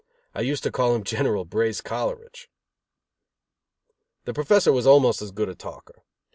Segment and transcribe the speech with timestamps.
[0.33, 2.49] I used to call him General Brace Coleridge.
[4.25, 6.01] The Professor was almost as good a talker.